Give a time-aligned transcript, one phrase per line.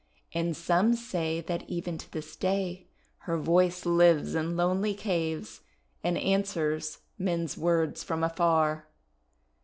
[0.33, 2.87] And some say that even to this day
[3.29, 5.61] her voice lives in lonely caves,
[6.03, 8.87] and answers men's words from afar.